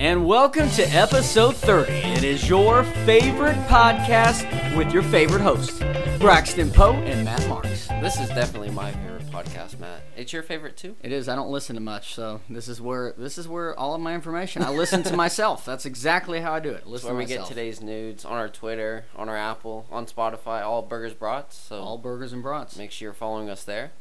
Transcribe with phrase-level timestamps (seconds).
[0.00, 1.92] and welcome to episode 30.
[1.92, 5.78] It is your favorite podcast with your favorite hosts,
[6.18, 7.86] Braxton Poe and Matt Marks.
[8.00, 10.00] This is definitely my favorite podcast, Matt.
[10.16, 10.96] It's your favorite too?
[11.02, 11.28] It is.
[11.28, 14.14] I don't listen to much, so this is where this is where all of my
[14.14, 14.62] information.
[14.62, 15.66] I listen to myself.
[15.66, 16.86] That's exactly how I do it.
[16.86, 17.48] Listen It's where to we myself.
[17.50, 21.56] get today's nudes on our Twitter, on our Apple, on Spotify, all burgers brats.
[21.56, 22.76] So all burgers and brats.
[22.78, 23.92] make sure you're following us there.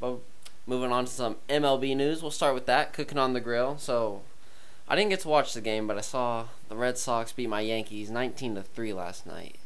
[0.00, 0.20] But
[0.66, 2.94] moving on to some MLB news, we'll start with that.
[2.94, 3.76] Cooking on the grill.
[3.76, 4.22] So
[4.88, 7.60] I didn't get to watch the game, but I saw the Red Sox beat my
[7.60, 9.56] Yankees 19 to three last night.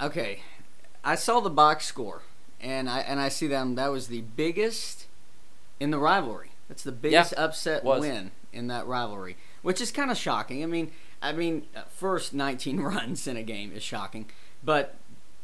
[0.00, 0.40] Okay,
[1.04, 2.22] I saw the box score,
[2.60, 3.74] and I and I see them.
[3.74, 5.06] That was the biggest
[5.80, 6.50] in the rivalry.
[6.68, 8.00] That's the biggest upset was.
[8.00, 10.62] win in that rivalry, which is kind of shocking.
[10.62, 14.26] I mean, I mean, uh, first 19 runs in a game is shocking,
[14.62, 14.94] but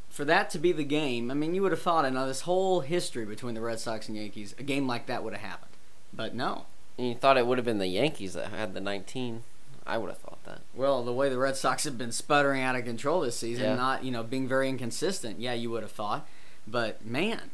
[0.09, 2.81] for that to be the game, I mean, you would have thought in this whole
[2.81, 5.73] history between the Red Sox and Yankees, a game like that would have happened,
[6.13, 6.67] but no.
[6.99, 9.45] And you thought it would have been the Yankees that had the 19.
[9.87, 10.61] I would have thought that.
[10.75, 13.75] Well, the way the Red Sox have been sputtering out of control this season, Yeah.
[13.77, 15.41] not you know being very inconsistent.
[15.41, 16.29] Yeah, you would have thought,
[16.67, 17.51] but man,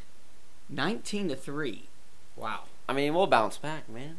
[0.68, 1.88] nineteen to three.
[2.36, 2.62] Wow.
[2.88, 4.16] I mean, we'll bounce back, man.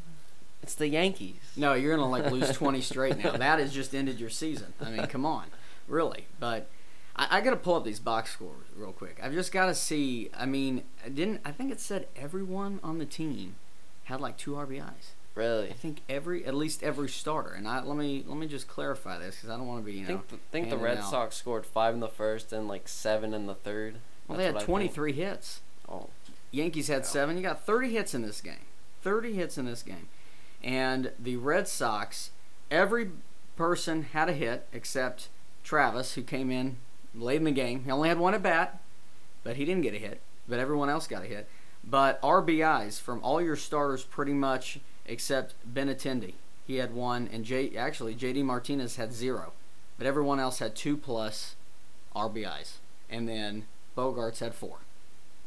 [0.64, 1.36] It's the Yankees.
[1.58, 3.32] No, you're gonna like lose twenty straight now.
[3.36, 4.74] That has just ended your season.
[4.80, 5.46] I mean, come on,
[5.88, 6.26] really.
[6.40, 6.70] But
[7.18, 9.20] I, I gotta pull up these box scores real quick.
[9.22, 10.30] I've just gotta see.
[10.38, 13.56] I mean, I didn't I think it said everyone on the team
[14.06, 15.15] had like two RBIs.
[15.36, 15.70] Really?
[15.70, 17.52] I think every at least every starter.
[17.52, 19.98] And I let me let me just clarify this because I don't want to be
[19.98, 21.10] you I think the, think the Red out.
[21.10, 23.98] Sox scored five in the first and like seven in the third.
[24.28, 24.94] Well, they had what I think.
[24.94, 25.60] 23 hits.
[25.90, 26.08] Oh,
[26.52, 27.08] Yankees had Yeah.
[27.08, 27.36] seven.
[27.38, 28.66] You got 30 hits in this game.
[29.04, 30.08] 30 hits in this game.
[30.64, 32.32] And the Red Sox,
[32.72, 33.12] every
[33.58, 35.28] person had a hit except
[35.64, 36.78] Travis, who came in
[37.14, 37.84] late in the game.
[37.84, 38.82] He only had one at bat,
[39.44, 40.22] but he didn't get a hit.
[40.48, 41.48] But everyone else got a hit.
[41.84, 46.34] But RBIs from all your starters, pretty much except Ben Benintendi.
[46.68, 49.54] He had one, and J actually JD Martinez had zero,
[49.98, 51.56] but everyone else had two plus
[52.16, 52.74] RBIs,
[53.10, 53.66] and then
[53.98, 54.78] Bogaerts had four.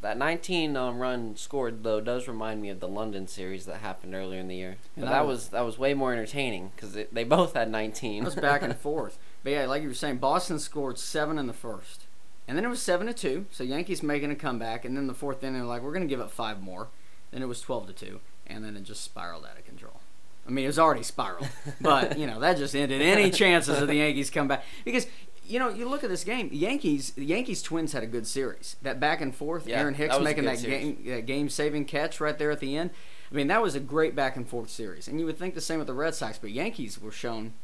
[0.00, 4.15] that 19 um, run scored though does remind me of the London series that happened
[4.15, 4.77] earlier in the year.
[4.97, 8.22] But that that was- was that was way more entertaining because they both had 19.
[8.22, 9.19] It was back and forth.
[9.43, 12.03] But yeah, like you were saying, Boston scored seven in the first,
[12.47, 13.47] and then it was seven to two.
[13.50, 16.09] So Yankees making a comeback, and then the fourth inning, they're like, we're going to
[16.09, 16.88] give up five more.
[17.33, 20.00] Then it was twelve to two, and then it just spiraled out of control.
[20.47, 21.48] I mean, it was already spiraled,
[21.81, 25.06] but you know that just ended any chances of the Yankees come back because.
[25.50, 26.50] You know, you look at this game.
[26.53, 28.76] Yankees, Yankees Twins had a good series.
[28.82, 29.66] That back and forth.
[29.66, 30.97] Yeah, Aaron Hicks that making that series.
[30.97, 32.91] game, that game-saving catch right there at the end.
[33.32, 35.09] I mean, that was a great back and forth series.
[35.09, 37.54] And you would think the same with the Red Sox, but Yankees were shown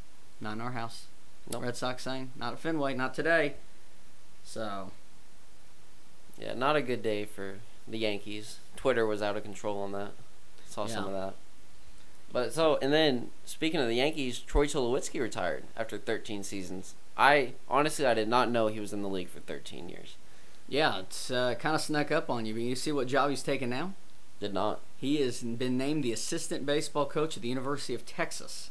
[0.40, 1.08] not in our house.
[1.50, 1.62] Nope.
[1.62, 3.56] Red Sox saying not at Fenway, not today.
[4.44, 4.90] So
[6.38, 7.56] yeah, not a good day for
[7.86, 8.58] the Yankees.
[8.76, 10.12] Twitter was out of control on that.
[10.74, 11.34] Saw some of that.
[12.32, 16.96] But so and then speaking of the Yankees, Troy Tulowitzki retired after 13 seasons.
[17.16, 20.16] I honestly I did not know he was in the league for 13 years.
[20.68, 22.54] yeah, it's uh, kind of snuck up on you.
[22.54, 23.92] But you see what job he's taking now?
[24.40, 24.80] Did not.
[24.96, 28.70] He has been named the assistant baseball coach at the University of Texas.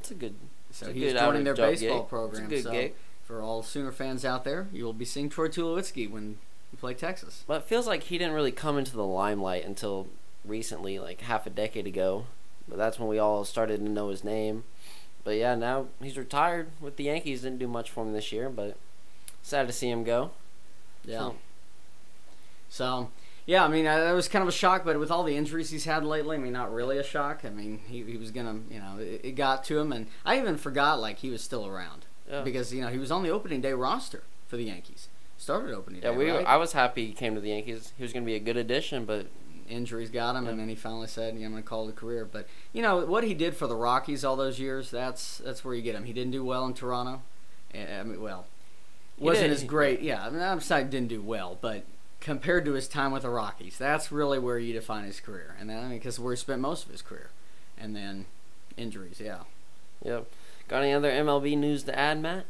[0.00, 0.34] It's a good.
[0.72, 2.08] So he's good joining their baseball gig.
[2.08, 2.48] program.
[2.48, 2.94] Good so gig.
[3.22, 6.38] for all Sooner fans out there, you will be seeing Troy Tulowitzki when
[6.72, 7.44] you play Texas.
[7.46, 10.08] But it feels like he didn't really come into the limelight until
[10.44, 12.26] recently, like half a decade ago.
[12.68, 14.64] But that's when we all started to know his name.
[15.22, 17.42] But yeah, now he's retired with the Yankees.
[17.42, 18.76] Didn't do much for him this year, but
[19.42, 20.30] sad to see him go.
[21.04, 21.18] Yeah.
[21.18, 21.34] So,
[22.70, 23.10] So,
[23.46, 25.70] yeah, I mean, uh, that was kind of a shock, but with all the injuries
[25.70, 27.42] he's had lately, I mean, not really a shock.
[27.44, 30.06] I mean, he, he was going to, you know, it, it got to him, and
[30.24, 32.06] I even forgot, like, he was still around.
[32.28, 32.40] yeah.
[32.42, 35.08] Because, you know, he was on the opening day roster for the Yankees.
[35.36, 36.30] Started opening yeah, day, we.
[36.30, 36.46] right?
[36.46, 37.92] I was happy he came to the Yankees.
[37.98, 39.26] He was going to be a good addition, but
[39.68, 41.94] Injuries got him, and then he finally said, yeah, I'm going to call it a
[41.94, 42.24] career.
[42.30, 45.74] But, you know, what he did for the Rockies all those years, that's that's where
[45.74, 46.04] you get him.
[46.04, 47.22] He didn't do well in Toronto.
[47.74, 48.46] Eh, I mean, well,
[49.18, 49.52] He wasn't did.
[49.56, 50.00] as great.
[50.00, 51.84] Yeah, I mean, I'm saying didn't do well, but
[52.20, 55.68] compared to his time with the Rockies, that's really where you define his career, and
[55.68, 57.30] then, I mean, because where he spent most of his career,
[57.78, 58.26] and then
[58.76, 59.20] injuries.
[59.22, 59.40] Yeah.
[60.04, 60.26] yep.
[60.68, 62.46] Got any other MLB news to add, Matt?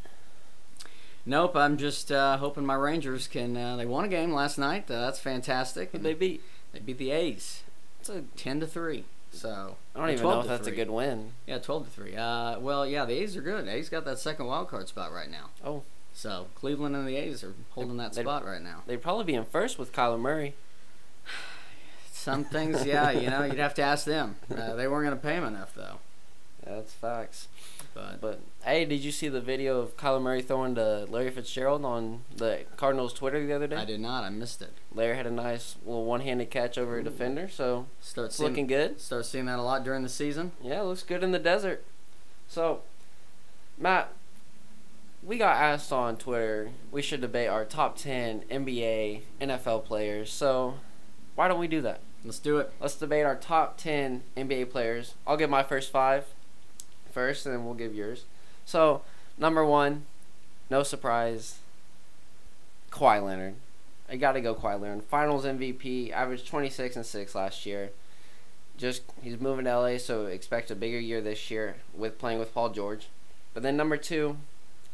[1.26, 1.56] Nope.
[1.56, 3.56] I'm just uh, hoping my Rangers can.
[3.56, 4.90] Uh, they won a game last night.
[4.90, 5.90] Uh, that's fantastic.
[5.92, 6.42] Who they beat?
[6.74, 7.62] They beat the A's,
[8.00, 9.04] It's a, ten to three.
[9.32, 11.32] So I don't even know if that's a good win.
[11.46, 12.14] Yeah, twelve to three.
[12.14, 13.66] Uh, well, yeah, the A's are good.
[13.66, 15.50] A's got that second wild card spot right now.
[15.64, 15.82] Oh.
[16.12, 18.82] So Cleveland and the A's are holding that spot right now.
[18.86, 20.54] They'd probably be in first with Kyler Murray.
[22.12, 24.36] Some things, yeah, you know, you'd have to ask them.
[24.50, 25.98] Uh, they weren't going to pay him enough though.
[26.64, 27.48] That's facts.
[27.94, 31.84] But But hey, did you see the video of Kyler Murray throwing to Larry Fitzgerald
[31.84, 33.76] on the Cardinals Twitter the other day?
[33.76, 34.24] I did not.
[34.24, 34.72] I missed it.
[34.92, 38.66] Larry had a nice little one-handed catch over a defender, so Start it's seeing, looking
[38.66, 39.00] good.
[39.00, 40.52] Start seeing that a lot during the season.
[40.62, 41.84] Yeah, looks good in the desert.
[42.48, 42.82] So,
[43.78, 44.12] Matt,
[45.22, 50.32] we got asked on Twitter we should debate our top 10 NBA, NFL players.
[50.32, 50.74] So,
[51.34, 52.00] why don't we do that?
[52.24, 52.72] Let's do it.
[52.80, 55.14] Let's debate our top 10 NBA players.
[55.26, 56.26] I'll give my first five
[57.14, 58.24] first, and then we'll give yours.
[58.66, 59.02] So,
[59.38, 60.04] number one,
[60.68, 61.58] no surprise,
[62.90, 63.54] Kawhi Leonard.
[64.08, 65.04] I got to go Kawhi Leonard.
[65.04, 67.90] Finals MVP, averaged 26 and 6 last year.
[68.76, 72.52] Just he's moving to LA, so expect a bigger year this year with playing with
[72.52, 73.06] Paul George.
[73.54, 74.36] But then number 2,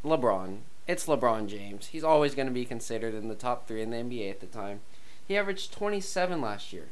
[0.05, 0.59] LeBron.
[0.87, 1.87] It's LeBron James.
[1.87, 4.47] He's always going to be considered in the top 3 in the NBA at the
[4.47, 4.81] time.
[5.27, 6.89] He averaged 27 last year.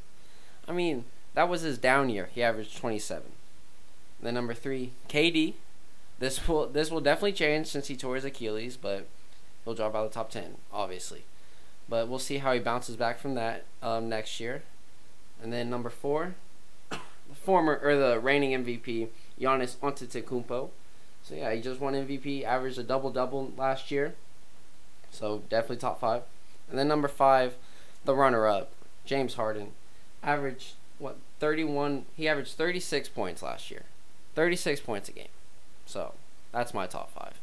[0.67, 1.05] I mean,
[1.35, 2.31] that was his down year.
[2.33, 3.33] He averaged 27.
[4.21, 5.55] Then number 3, KD.
[6.19, 9.07] This will this will definitely change since he tore his Achilles, but
[9.65, 11.25] he'll drop out of the top 10, obviously.
[11.89, 14.63] But we'll see how he bounces back from that um, next year.
[15.43, 16.35] And then number four,
[16.91, 16.99] the
[17.45, 19.09] former or the reigning MVP
[19.41, 20.71] Giannis Antetokounmpo.
[21.23, 24.15] So yeah, he just won MVP, averaged a double double last year.
[25.11, 26.23] So definitely top five.
[26.69, 27.55] And then number five,
[28.05, 28.73] the runner up,
[29.05, 29.73] James Harden,
[30.23, 32.07] averaged what 31.
[32.17, 33.85] He averaged 36 points last year,
[34.39, 35.27] 36 points a game.
[35.85, 36.15] So
[36.53, 37.41] that's my top five.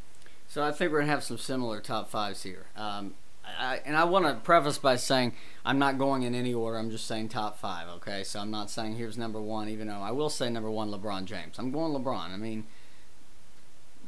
[0.48, 2.64] So I think we're gonna have some similar top fives here.
[2.74, 3.12] Um,
[3.44, 6.78] I, and I want to preface by saying I'm not going in any order.
[6.78, 7.86] I'm just saying top five.
[7.96, 10.90] Okay, so I'm not saying here's number one, even though I will say number one,
[10.90, 11.58] LeBron James.
[11.58, 12.30] I'm going LeBron.
[12.32, 12.64] I mean,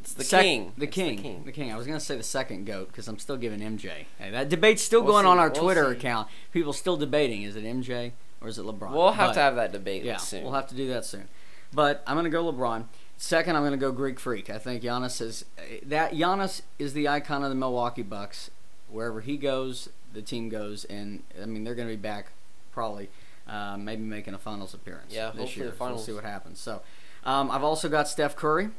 [0.01, 0.73] It's the sec- king.
[0.79, 1.17] The It's king.
[1.17, 1.43] The king.
[1.45, 1.71] The king.
[1.73, 4.07] I was gonna say the second goat because I'm still giving MJ.
[4.19, 5.29] Hey, that debate's still We'll going see.
[5.29, 5.99] on our We'll Twitter see.
[5.99, 6.29] account.
[6.53, 8.93] People still debating: is it MJ or is it LeBron?
[8.93, 10.43] We'll have But- to have that debate yeah, soon.
[10.45, 11.29] we'll have to do that soon.
[11.73, 12.85] But I'm going to go LeBron.
[13.17, 14.49] Second, I'm going to go Greek Freak.
[14.49, 15.45] I think Giannis is
[15.85, 18.51] that Giannis is the icon of the Milwaukee Bucks.
[18.89, 22.29] Wherever he goes, the team goes, and I mean they're going to be back
[22.73, 23.11] probably,
[23.49, 25.13] uh, maybe making a finals appearance.
[25.13, 25.71] Yeah, this hopefully year.
[25.73, 26.07] the So we'll finals.
[26.07, 26.59] see what happens.
[26.61, 26.81] So,
[27.25, 28.71] um, I've also got Steph Curry.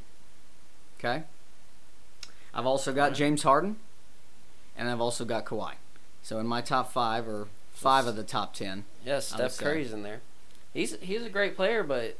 [1.00, 1.24] Okay.
[2.54, 3.18] I've also got Alright.
[3.18, 3.76] James Harden,
[4.76, 5.74] and I've also got Kawhi.
[6.24, 9.58] So in my top five or five of the top ten, Yeah, Steph.
[9.58, 10.22] Curry's in there.
[10.74, 12.18] He's he's a great player, but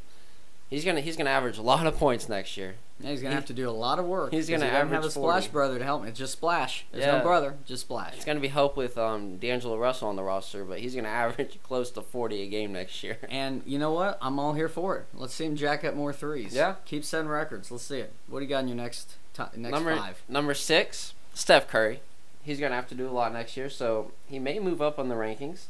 [0.70, 2.76] he's gonna he's gonna average a lot of points next year.
[3.02, 4.32] Yeah, he's gonna He- have to do a lot of work.
[4.34, 5.52] He's gonna he have a splash 40.
[5.54, 6.10] brother to help him.
[6.10, 6.86] It's just splash.
[6.92, 7.18] There's Yeah.
[7.20, 8.16] no brother, just splash.
[8.16, 11.60] It's gonna be help with um D'Angelo Russell on the roster, but he's gonna average
[11.64, 13.18] close to forty a game next year.
[13.30, 14.18] And you know what?
[14.22, 15.06] I'm all here for it.
[15.14, 16.54] Let's see him jack up more threes.
[16.54, 16.76] Yeah.
[16.86, 17.72] Keep setting records.
[17.72, 18.12] Let's see it.
[18.28, 20.22] What do you got in your next top, next number five?
[20.28, 22.02] number six, Steph Curry.
[22.44, 25.08] He's gonna have to do a lot next year, so he may move up on
[25.08, 25.66] the rankings,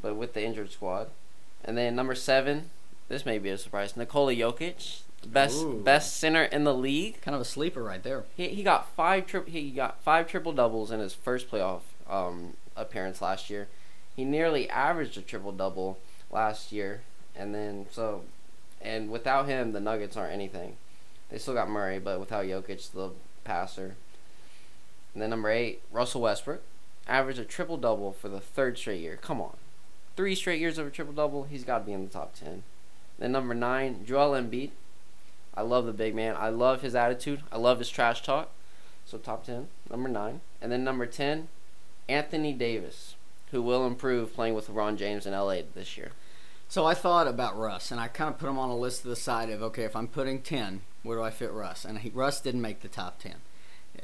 [0.00, 1.08] but with the injured squad.
[1.64, 2.70] And then number seven,
[3.12, 3.94] this may be a surprise.
[3.94, 5.82] Nikola Jokic, best Ooh.
[5.84, 7.20] best center in the league.
[7.20, 8.24] Kind of a sleeper right there.
[8.38, 12.54] He, he got five tri- he got five triple doubles in his first playoff um,
[12.74, 13.68] appearance last year.
[14.16, 15.98] He nearly averaged a triple double
[16.30, 17.02] last year,
[17.36, 18.22] and then so,
[18.80, 20.76] and without him, the Nuggets aren't anything.
[21.28, 23.10] They still got Murray, but without Jokic, the
[23.44, 23.96] passer.
[25.12, 26.62] And then number eight, Russell Westbrook,
[27.06, 29.18] averaged a triple double for the third straight year.
[29.20, 29.58] Come on,
[30.16, 31.42] three straight years of a triple double.
[31.42, 32.62] He's got to be in the top ten.
[33.18, 34.70] Then number nine, Joel Embiid.
[35.54, 36.34] I love the big man.
[36.38, 37.42] I love his attitude.
[37.52, 38.50] I love his trash talk.
[39.04, 41.48] So top ten, number nine, and then number ten,
[42.08, 43.16] Anthony Davis,
[43.50, 46.12] who will improve playing with LeBron James in LA this year.
[46.68, 49.08] So I thought about Russ, and I kind of put him on a list to
[49.08, 51.84] the side of okay, if I'm putting ten, where do I fit Russ?
[51.84, 53.36] And he, Russ didn't make the top ten.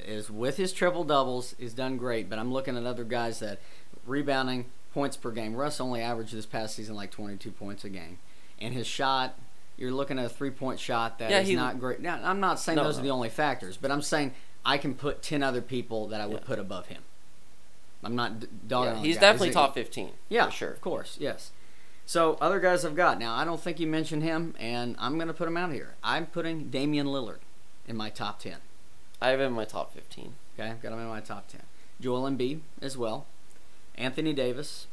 [0.04, 3.58] Is with his triple doubles, he's done great, but I'm looking at other guys that
[4.04, 5.54] rebounding points per game.
[5.54, 8.18] Russ only averaged this past season like 22 points a game,
[8.60, 9.34] and his shot.
[9.76, 12.00] You're looking at a three point shot that is Yeah, he- not great.
[12.00, 14.34] Now, I'm not saying No, those are the only factors, but I'm saying
[14.64, 16.46] I can put 10 other people that I would Yeah.
[16.46, 17.02] put above him.
[18.02, 20.12] I'm not dogging Yeah, he's definitely it- top fifteen.
[20.28, 20.70] yeah, for sure.
[20.72, 21.50] Of course, yes.
[22.06, 23.34] So other guys I've got now.
[23.34, 25.94] I don't think you mentioned him, and I'm going to put him out here.
[26.02, 27.38] I'm putting Damian Lillard
[27.86, 28.56] in my top ten.
[29.20, 30.34] I have him in my top fifteen.
[30.58, 31.62] Okay, I've got him in my top ten.
[32.00, 33.26] Joel Embiid as well.
[33.96, 34.86] Anthony Davis.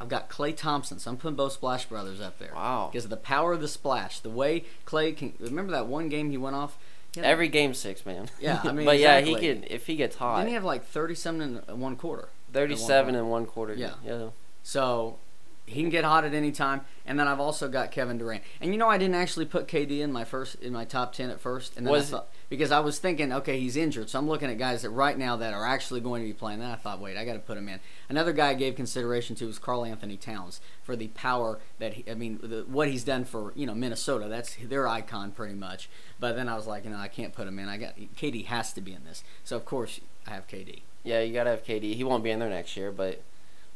[0.00, 0.98] I've got Klay Thompson.
[0.98, 2.88] So I'm putting both Splash Brothers up there Wow.
[2.92, 4.20] because of the power of the splash.
[4.20, 6.76] The way Klay can remember that one game he went off.
[7.14, 8.28] He had- Every game six, man.
[8.40, 10.36] Yeah, I mean, but yeah, he could if he gets hot.
[10.38, 12.28] didn't he have like 37 in one quarter.
[12.52, 13.74] Thirty-seven in one quarter.
[13.74, 13.94] Yeah.
[14.04, 14.28] yeah.
[14.62, 15.18] So
[15.66, 16.82] he can get hot at any time.
[17.06, 18.42] And then I've also got Kevin Durant.
[18.60, 21.30] And you know I didn't actually put KD in my first in my top ten
[21.30, 21.76] at first.
[21.76, 24.08] And then Was- I thought because I was thinking, okay, he's injured.
[24.08, 26.60] So I'm looking at guys that right now that are actually going to be playing.
[26.60, 27.80] Then I thought, wait, I got to put him in.
[28.08, 32.04] Another guy I gave consideration to was Karl Anthony Towns for the power that he,
[32.08, 34.28] I mean, the, what he's done for you know Minnesota.
[34.28, 35.88] That's their icon pretty much.
[36.20, 37.68] But then I was like, you know, I can't put him in.
[37.68, 39.24] I got KD has to be in this.
[39.42, 40.82] So of course I have KD.
[41.02, 41.94] Yeah, you gotta have KD.
[41.94, 43.20] He won't be in there next year, but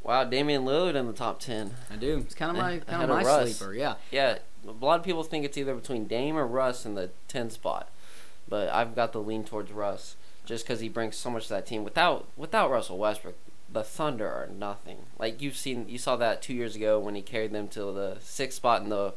[0.03, 1.73] wow, Damian Lillard in the top ten.
[1.93, 2.19] I do.
[2.19, 3.57] It's kind of my kind of of my Russ.
[3.57, 3.75] sleeper.
[3.75, 3.95] Yeah.
[4.11, 7.51] Yeah, a lot of people think it's either between Dame or Russ in the ten
[7.51, 7.91] spot.
[8.49, 11.67] But I've got the lean towards Russ just because he brings so much to that
[11.67, 11.85] team.
[11.85, 13.37] Without without Russell Westbrook,
[13.71, 14.99] the Thunder are nothing.
[15.19, 18.17] Like you've seen, you saw that two years ago when he carried them to the
[18.21, 19.13] sixth spot in the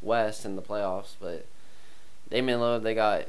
[0.00, 1.14] West in the playoffs.
[1.20, 1.46] But
[2.30, 3.24] Damian Lillard, they got,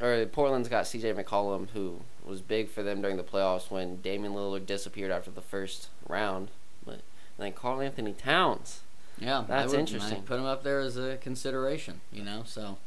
[0.00, 1.12] or Portland's got C.J.
[1.14, 5.40] McCollum, who was big for them during the playoffs when Damian Lillard disappeared after the
[5.40, 6.48] first round.
[6.86, 7.00] But
[7.38, 8.80] then Karl Anthony Towns.
[9.18, 10.22] Yeah, That's would- interesting.
[10.22, 12.00] Put him up there as a consideration.
[12.12, 12.78] You know, so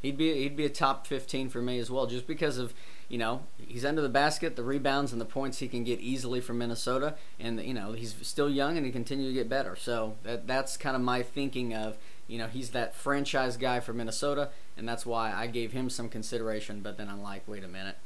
[0.00, 2.74] he'd be he'd be a top fifteen for me as well, just because of
[3.08, 6.40] you know he's under the basket, the rebounds and the points he can get easily
[6.40, 9.76] from Minnesota, and you know he's still young and he continue to get better.
[9.76, 13.92] So that that's kind of my thinking of you know he's that franchise guy for
[13.92, 16.80] Minnesota, and that's why I gave him some consideration.
[16.80, 17.96] But then I'm like, wait a minute.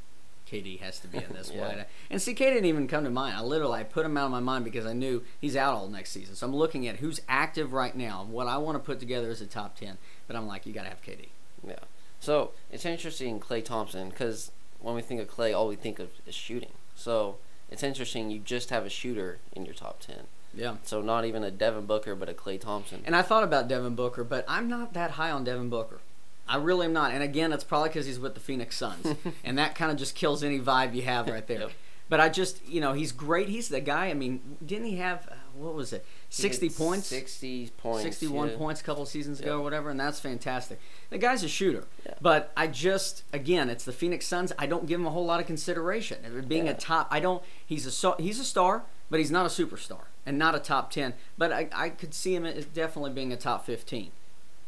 [0.51, 1.51] KD has to be in this.
[1.55, 1.61] Yeah.
[1.61, 1.85] Why?
[2.11, 3.35] And CK didn't even come to mind.
[3.35, 5.87] I literally I put him out of my mind because I knew he's out all
[5.87, 6.35] next season.
[6.35, 8.27] So I'm looking at who's active right now.
[8.29, 9.97] What I want to put together is a top ten.
[10.27, 11.29] But I'm like, you got to have KD.
[11.67, 11.75] Yeah.
[12.19, 16.09] So it's interesting, Klay Thompson, because when we think of Klay, all we think of
[16.25, 16.71] is shooting.
[16.95, 17.37] So
[17.69, 20.27] it's interesting you just have a shooter in your top ten.
[20.53, 20.75] Yeah.
[20.83, 23.03] So not even a Devin Booker, but a Klay Thompson.
[23.05, 25.99] And I thought about Devin Booker, but I'm not that high on Devin Booker.
[26.47, 27.11] I really am not.
[27.11, 30.15] And again, it's probably because he's with the Phoenix Suns, and that kind of just
[30.15, 31.61] kills any vibe you have right there.
[31.61, 31.71] Yep.
[32.07, 33.49] But I just, you know, he's great.
[33.49, 34.07] He's the guy.
[34.07, 37.07] I mean, didn't he have uh, what was it, He sixty points?
[37.07, 38.03] Sixty points.
[38.03, 38.57] 61 yeah.
[38.57, 39.59] points a couple seasons ago Yeah.
[39.59, 40.79] or whatever, and that's fantastic.
[41.09, 41.85] The guy's a shooter.
[42.05, 42.13] Yeah.
[42.21, 44.51] But I just, again, it's the Phoenix Suns.
[44.57, 46.45] I don't give him a whole lot of consideration.
[46.47, 50.05] Being a top, I don't, he's a, he's a star, but he's not a superstar
[50.25, 51.13] and not a top 10.
[51.37, 54.11] But I, I could see him as definitely being a top 15.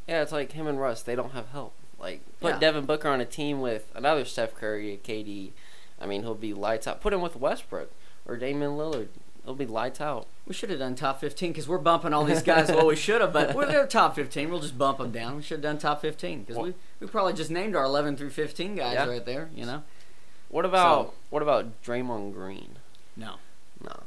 [0.08, 1.02] Yeah, it's like him and Russ.
[1.02, 1.74] They don't have help.
[2.00, 2.60] Like put.
[2.60, 5.52] Devin Booker on a team with another Steph Curry, KD.
[6.00, 7.02] I mean, he'll be lights out.
[7.02, 7.92] Put him with Westbrook
[8.26, 9.08] or Damian Lillard.
[9.48, 10.28] He'll be lights out.
[10.46, 12.68] We should have done top 15 because we're bumping all these guys.
[12.68, 14.50] well, we should have, but we're they're top 15.
[14.52, 15.38] We'll just bump them down.
[15.38, 18.32] We should have done top 15 because we, we probably just named our 11 through
[18.32, 19.06] 15 guys Yeah.
[19.08, 19.84] right there, you know?
[20.50, 22.76] What about So- what about Draymond Green?
[23.16, 23.36] No.
[23.82, 24.04] No.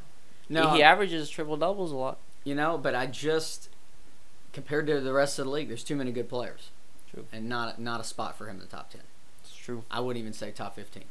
[0.50, 2.18] No, he, he averages triple doubles a lot.
[2.44, 3.70] You know, but I just
[4.52, 6.68] compared to the rest of the league, there's too many good players.
[7.10, 7.24] True.
[7.32, 9.00] And not not a spot for him in the top ten.
[9.42, 9.84] It's true.
[9.90, 11.04] I wouldn't even say top fifteen.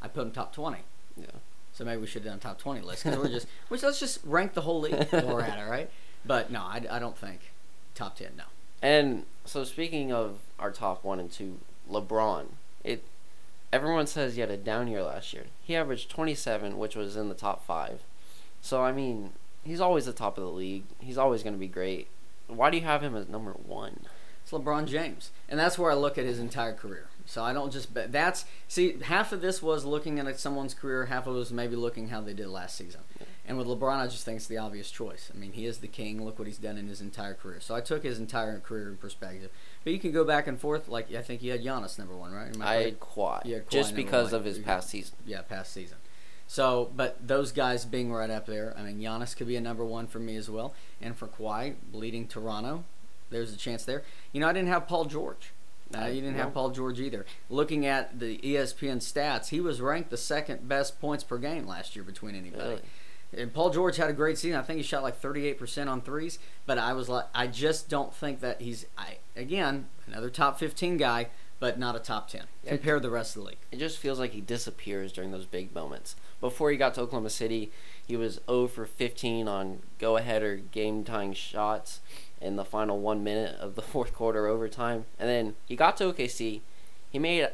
[0.00, 0.80] I put him top twenty.
[1.16, 1.26] Yeah.
[1.72, 3.98] So maybe we should have done a top twenty list because we're just which let's
[4.00, 5.90] just rank the whole league we're at it, right?
[6.24, 7.40] But no, I, I don't think
[7.94, 8.32] top ten.
[8.36, 8.44] No.
[8.82, 11.58] And so speaking of our top one and two,
[11.90, 12.46] LeBron.
[12.84, 13.04] It
[13.72, 15.44] everyone says he had a down year last year.
[15.62, 18.00] He averaged 27, which was in the top five.
[18.60, 19.32] So I mean,
[19.64, 20.84] he's always the top of the league.
[20.98, 22.08] He's always going to be great.
[22.48, 24.06] Why do you have him as number one?
[24.52, 27.06] It's LeBron James, and that's where I look at his entire career.
[27.24, 31.06] So I don't just but that's see half of this was looking at someone's career,
[31.06, 33.00] half of it was maybe looking how they did last season.
[33.46, 35.30] And with LeBron, I just think it's the obvious choice.
[35.34, 36.24] I mean, he is the king.
[36.24, 37.60] Look what he's done in his entire career.
[37.60, 39.50] So I took his entire career in perspective.
[39.84, 40.88] But you can go back and forth.
[40.88, 42.54] Like I think you had Giannis number one, right?
[42.60, 44.40] I had Kawhi, Yeah, just because one.
[44.40, 45.16] of his past season.
[45.26, 45.98] yeah, past season.
[46.46, 49.84] So, but those guys being right up there, I mean, Giannis could be a number
[49.84, 52.84] one for me as well, and for Kawhi leading Toronto,
[53.32, 54.02] there's a chance there.
[54.32, 55.52] You know, I didn't have Paul George.
[55.94, 56.44] Uh, you didn't No.
[56.44, 57.26] have Paul George either.
[57.50, 61.94] Looking at the ESPN stats, he was ranked the second best points per game last
[61.96, 62.80] year between anybody.
[63.36, 64.58] And Paul George had a great season.
[64.58, 68.14] I think he shot like 38% on threes, but I was like, I just don't
[68.14, 72.70] think that he's, I again, another top 15 guy, but not a top 10 Yeah.
[72.70, 73.58] compared to the rest of the league.
[73.70, 76.16] It just feels like he disappears during those big moments.
[76.40, 77.70] Before he got to Oklahoma City,
[78.06, 82.00] he was 0 for 15 on go ahead or game tying shots
[82.42, 85.06] in the final one minute of the fourth quarter overtime.
[85.18, 86.60] And then he got to OKC.
[87.10, 87.48] He made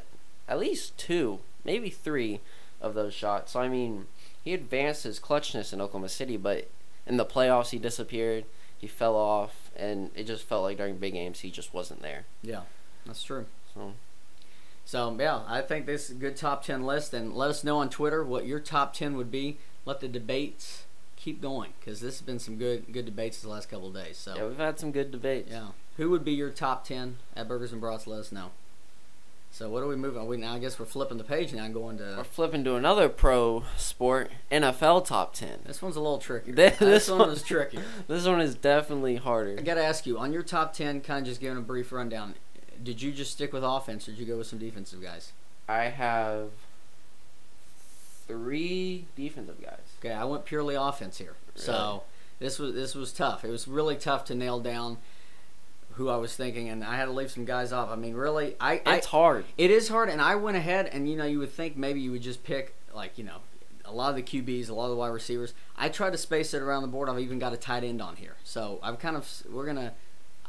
[0.49, 2.41] at least two, maybe three
[2.81, 3.53] of those shots.
[3.53, 4.07] So, I mean,
[4.43, 6.69] he advanced his clutchness in Oklahoma City, but
[7.07, 8.45] in the playoffs, he disappeared.
[8.77, 12.27] He fell off, and it just felt like during big games, he just wasn't there.
[12.43, 12.63] Yeah,
[13.05, 13.47] that's true.
[13.75, 13.95] So,
[14.85, 17.79] So yeah, I think this is a good top ten list, and let us know
[17.79, 19.59] on Twitter what your top ten would be.
[19.85, 20.85] Let the debates
[21.19, 24.17] keep going because this has been some good good debates the last couple of days.
[24.17, 25.51] So yeah, we've had some good debates.
[25.51, 28.07] yeah, who would be your top ten at Burgers and Brats?
[28.07, 28.51] Let us know.
[29.51, 30.21] So what are we moving?
[30.21, 30.29] on?
[30.29, 32.15] We now I guess we're flipping the page now, and going to.
[32.19, 35.61] We're flipping to another pro sport, NFL top 10.
[35.65, 36.55] this one's a little trickier.
[36.55, 37.83] This this one one- was trickier.
[38.07, 39.57] This one is definitely harder.
[39.59, 41.93] I got to ask you on your top ten, kind of just giving a brief
[41.93, 42.35] rundown.
[42.83, 45.33] Did you just stick with offense, or did you go with some defensive guys?
[45.69, 46.51] I have
[48.29, 49.81] three defensive guys.
[49.99, 51.35] Okay, I went purely offense here.
[51.57, 52.05] So
[52.39, 53.45] this was this was tough.
[53.45, 54.99] It was really tough to nail down
[55.93, 57.91] who I was thinking, and I had to leave some guys off.
[57.91, 59.45] I mean, really, I, I It's hard.
[59.57, 62.13] it is hard, and I went ahead, and you know, you would think maybe you
[62.13, 63.39] would just pick like you know
[63.85, 65.55] a lot of the QBs, a lot of the wide receivers.
[65.77, 67.09] I tried to space it around the board.
[67.09, 69.95] I've even got a tight end on here, so I've kind of we're gonna.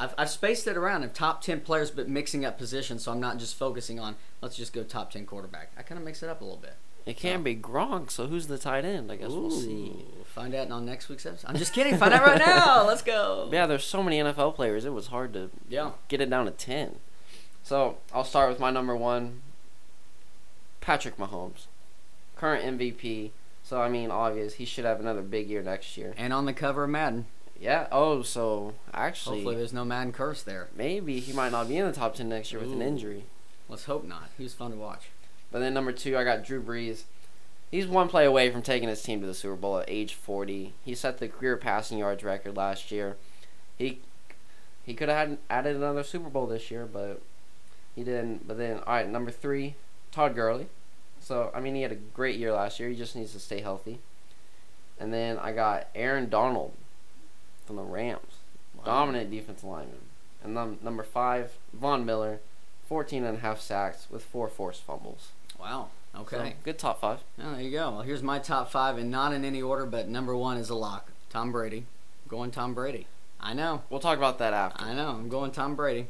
[0.01, 3.19] I've, I've spaced it around of top 10 players, but mixing up positions, so I'm
[3.19, 5.73] not just focusing on, let's just go top 10 quarterback.
[5.77, 6.75] I kind of mix it up a little bit.
[7.05, 9.11] It can be Gronk, so who's the tight end?
[9.11, 10.05] I guess we'll see.
[10.25, 11.47] Find out on next week's episode.
[11.49, 11.97] I'm just kidding.
[11.97, 12.83] Find out right now.
[12.87, 13.49] Let's go.
[13.51, 14.85] Yeah, there's so many NFL players.
[14.85, 15.91] It was hard to Yeah.
[16.07, 16.97] get it down to 10.
[17.63, 19.41] So I'll start with my number one
[20.81, 21.65] Patrick Mahomes,
[22.35, 23.31] current MVP.
[23.63, 24.55] So, I mean, obvious.
[24.55, 26.13] He should have another big year next year.
[26.17, 27.25] And on the cover of Madden.
[27.59, 27.87] Yeah.
[27.91, 30.69] Oh, so actually, Hopefully there's no Madden curse there.
[30.75, 33.25] maybe he might not be in the top 10 next year with an injury.
[33.67, 34.29] Let's hope not.
[34.37, 35.09] He was fun to watch.
[35.51, 37.03] But then number two, I got Drew Brees.
[37.71, 40.73] He's one play away from taking his team to the Super Bowl at age 40.
[40.83, 43.17] He set the career passing yards record last year.
[43.77, 43.99] He
[44.85, 47.21] he could have had, added another Super Bowl this year, but
[47.95, 48.47] he didn't.
[48.47, 49.75] But then, all right, number three,
[50.11, 50.67] Todd Gurley.
[51.19, 52.89] So I mean, he had a great year last year.
[52.89, 53.99] He just needs to stay healthy.
[54.99, 56.73] And then I got Aaron Donald
[57.65, 58.37] from the Rams,
[58.83, 60.01] dominant defensive lineman.
[60.43, 62.39] And then number five, Von Miller,
[62.87, 65.29] 14 and a half sacks with four forced fumbles.
[65.59, 65.89] Wow.
[66.13, 66.55] So, Okay.
[66.63, 67.19] good top five.
[67.41, 67.91] Oh, there you go.
[67.91, 70.75] Well, here's my top five, and not in any order, but number one is a
[70.75, 71.11] lock.
[71.29, 71.77] Tom Brady.
[72.25, 73.07] I'm going Tom Brady.
[73.39, 73.83] I know.
[73.89, 74.83] We'll talk about that after.
[74.83, 75.09] I know.
[75.11, 76.07] I'm going Tom Brady.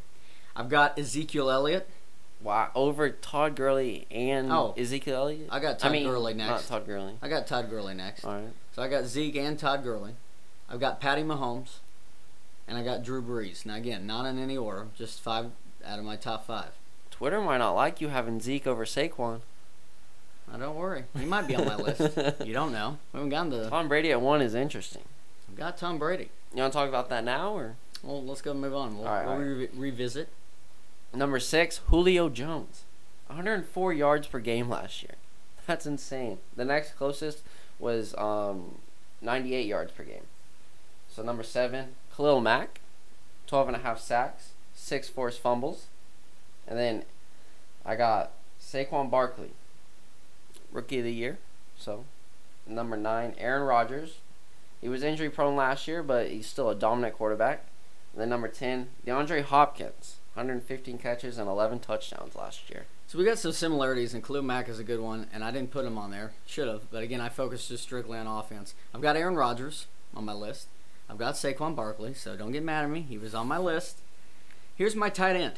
[0.55, 1.87] I've got Ezekiel Elliott.
[2.41, 4.73] Wow, over Todd Gurley and Oh.
[4.77, 5.49] Ezekiel Elliott.
[5.51, 6.69] I got Todd I mean, Gurley Not next.
[6.69, 7.13] Todd Gurley.
[7.21, 8.23] I got Todd Gurley next.
[8.23, 8.53] All right.
[8.73, 10.13] So I got Zeke and Todd Gurley.
[10.69, 11.79] I've got Patty Mahomes,
[12.67, 13.65] and I got Drew Brees.
[13.65, 15.47] Now again, not in any order, just five
[15.85, 16.69] out of my top five.
[17.19, 19.41] Twitter might not like you having Zeke over Saquon.
[20.49, 22.17] Now don't worry, he might be on my list.
[22.45, 22.97] You don't know.
[23.13, 23.69] We haven't gotten to.
[23.69, 25.03] Tom Brady at one is interesting.
[25.49, 26.29] I've got Tom Brady.
[26.55, 28.97] You want to talk about that now or Well, let's go move on.
[28.97, 29.45] We'll, All right, we'll all right.
[29.45, 30.29] re- revisit.
[31.13, 31.81] number six?
[31.89, 32.83] Julio Jones,
[33.27, 35.15] 104 yards per game last year.
[35.67, 36.39] That's insane.
[36.55, 37.43] The next closest
[37.79, 38.75] was um,
[39.21, 40.23] 98 yards per game.
[41.13, 42.79] So number seven, Khalil Mack,
[43.47, 45.87] 12 and a half sacks, six forced fumbles,
[46.69, 47.03] and then
[47.85, 49.51] I got Saquon Barkley,
[50.71, 51.39] rookie of the year.
[51.77, 52.05] So
[52.67, 54.19] number nine, Aaron Rodgers.
[54.79, 57.65] He was injury prone last year, but he's still a dominant quarterback.
[58.13, 62.85] And then number ten, DeAndre Hopkins, 115 catches and 11 touchdowns last year.
[63.07, 65.71] So we got some similarities, and Khalil Mack is a good one, and I didn't
[65.71, 66.31] put him on there.
[66.45, 68.75] Should have, but again, I focused just strictly on offense.
[68.93, 70.67] I've got Aaron Rodgers on my list.
[71.09, 73.01] I've got Saquon Barkley, so don't get mad at me.
[73.01, 73.97] He was on my list.
[74.75, 75.55] Here's my tight end,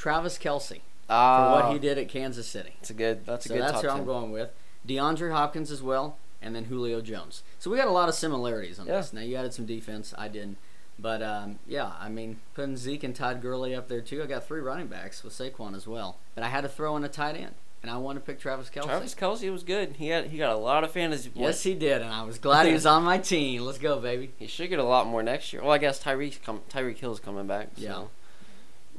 [0.00, 2.74] Travis Kelce, for Uh, what he did at Kansas City.
[2.80, 3.26] It's a good.
[3.26, 3.96] That's a so good that's top who 10.
[3.98, 4.48] I'm going with.
[4.88, 7.42] DeAndre Hopkins as well, and then Julio Jones.
[7.58, 8.96] So we got a lot of similarities on Yeah.
[8.96, 9.12] this.
[9.12, 10.56] Now you added some defense, I didn't,
[10.98, 14.22] but um, yeah, I mean putting Zeke and Todd Gurley up there too.
[14.22, 17.04] I got three running backs with Saquon as well, but I had to throw in
[17.04, 18.84] a tight end, and I wanted to pick Travis Kelce.
[18.84, 19.96] Travis Kelce was good.
[19.96, 21.40] He had he got a lot of fantasy points.
[21.40, 23.66] Yes, he did, and I was glad he was on my team.
[23.66, 24.32] Let's go, baby.
[24.38, 25.60] He should get a lot more next year.
[25.60, 27.68] Well, I guess Tyreek come Tyreek Hill's coming back.
[27.76, 27.82] So.
[27.82, 28.02] Yeah.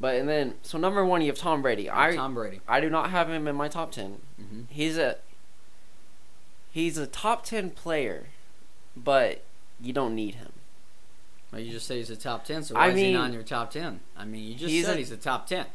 [0.01, 1.89] But and then so number one you have Tom Brady.
[1.89, 2.59] I Tom Brady.
[2.67, 4.17] I do not have him in my top ten.
[4.37, 5.17] hmm He's a
[6.71, 8.27] he's a top ten player,
[8.97, 9.43] but
[9.79, 10.51] you don't need him.
[11.51, 13.27] Well, you just say he's a top ten, so I why is he mean- not
[13.27, 13.99] in your top ten?
[14.17, 15.67] I mean, you just He's said a- he's a top ten.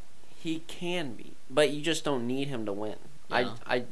[0.42, 2.96] He can be, but you just don't need him to win.
[3.30, 3.52] Yeah.
[3.66, 3.84] I I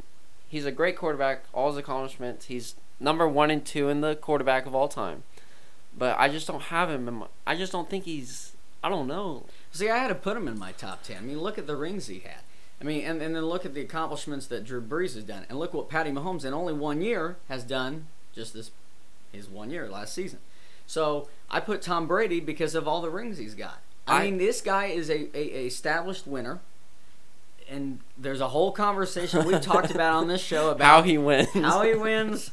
[0.48, 1.44] he's a great quarterback.
[1.52, 2.46] All his accomplishments.
[2.46, 5.22] He's number one and two in the quarterback of all time.
[5.96, 7.26] But I just don't have him in my.
[7.46, 8.52] I just don't think he's.
[8.82, 9.46] I don't know.
[9.74, 11.18] See, I had to put him in my top ten.
[11.18, 12.40] I mean, look at the rings he had.
[12.80, 15.58] I mean, and, and then look at the accomplishments that Drew Brees has done, and
[15.58, 18.06] look what Patty Mahomes in only one year has done.
[18.34, 18.70] Just this,
[19.32, 20.38] his one year last season.
[20.86, 23.78] So I put Tom Brady because of all the rings he's got.
[24.06, 26.60] I, I- mean, this guy is a, a, a established winner,
[27.68, 31.48] and there's a whole conversation we've talked about on this show about How he wins.
[31.52, 32.50] how he wins,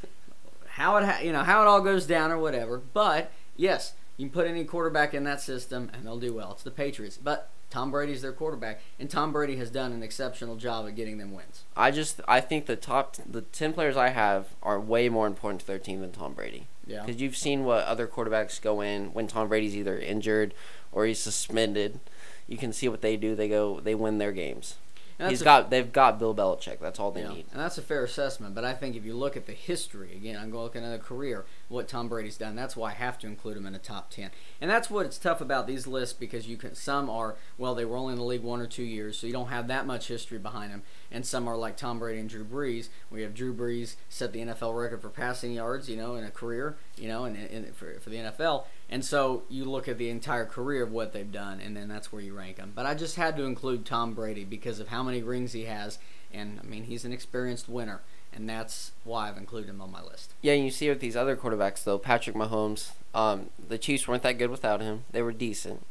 [0.67, 2.77] how it ha- you know how it all goes down or whatever.
[2.93, 6.51] But yes, you can put any quarterback in that system and they'll do well.
[6.53, 10.57] It's the Patriots, but Tom Brady's their quarterback, and Tom Brady has done an exceptional
[10.57, 11.63] job at getting them wins.
[11.75, 15.61] I just I think the top the ten players I have are way more important
[15.61, 16.67] to their team than Tom Brady.
[16.85, 20.53] Yeah, Because you've seen what other quarterbacks go in when Tom Brady's either injured
[20.91, 21.99] or he's suspended.
[22.47, 23.35] You can see what they do.
[23.35, 24.75] They go they win their games.
[25.21, 26.79] And He's a- got they've got Bill Belichick.
[26.79, 27.45] That's all they yeah, need.
[27.51, 28.55] and that's a fair assessment.
[28.55, 30.99] But I think if you look at the history again, I'm going looking at a
[30.99, 32.55] career, what Tom Brady's done.
[32.55, 34.31] That's why I have to include him in the top ten.
[34.59, 37.85] And that's what it's tough about these lists because you can some are well they
[37.85, 40.07] were only in the league one or two years, so you don't have that much
[40.07, 40.81] history behind them.
[41.11, 42.89] And some are like Tom Brady and Drew Brees.
[43.11, 46.31] We have Drew Brees set the NFL record for passing yards, you know, in a
[46.31, 48.63] career, you know, and, and for for the NFL.
[48.91, 52.11] And so you look at the entire career of what they've done, and then that's
[52.11, 52.73] where you rank them.
[52.75, 55.97] But I just had to include Tom Brady because of how many rings he has,
[56.33, 58.01] and I mean he's an experienced winner,
[58.33, 60.33] and that's why I've included him on my list.
[60.41, 62.91] Yeah, and you see with these other quarterbacks though, Patrick Mahomes.
[63.15, 65.05] Um, the Chiefs weren't that good without him.
[65.11, 65.85] They were decent,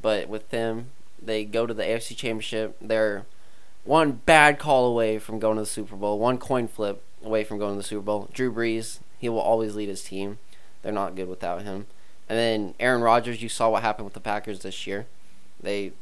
[0.00, 0.92] but with them,
[1.22, 2.76] they go to the AFC Championship.
[2.80, 3.26] They're
[3.84, 7.58] one bad call away from going to the Super Bowl, one coin flip away from
[7.58, 8.30] going to the Super Bowl.
[8.32, 10.38] Drew Brees, he will always lead his team.
[10.82, 11.86] They're not good without him.
[12.28, 15.06] And then Aaron Rodgers, you saw what happened with the Packers this year.
[15.60, 15.92] They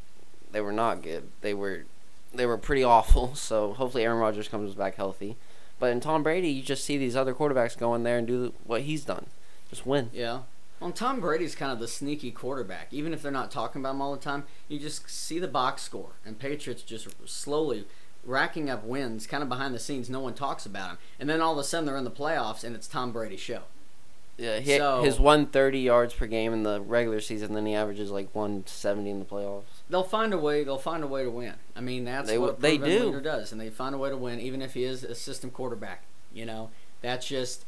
[0.50, 1.30] they were not good.
[1.40, 1.84] They were
[2.32, 3.34] they were pretty awful.
[3.34, 5.36] So hopefully Aaron Rodgers comes back healthy.
[5.78, 8.52] But in Tom Brady, you just see these other quarterbacks go in there and do
[8.64, 9.26] what he's done,
[9.68, 10.10] just win.
[10.12, 10.40] Yeah.
[10.80, 12.88] Well, Tom Brady's kind of the sneaky quarterback.
[12.92, 15.82] Even if they're not talking about him all the time, you just see the box
[15.82, 17.84] score, and Patriots just slowly
[18.24, 20.10] racking up wins, kind of behind the scenes.
[20.10, 22.64] No one talks about him, and then all of a sudden they're in the playoffs,
[22.64, 23.62] and it's Tom Brady's show.
[24.36, 27.74] Yeah, he, So- his one thirty yards per game in the regular season, then he
[27.74, 29.62] averages like one seventy in the playoffs.
[29.88, 30.64] They'll find a way.
[30.64, 31.54] They'll find a way to win.
[31.76, 33.04] I mean, that's They what they do.
[33.06, 35.50] leader does, and they find a way to win, even if he is a system
[35.50, 36.02] quarterback.
[36.32, 36.70] You know,
[37.00, 37.64] that's just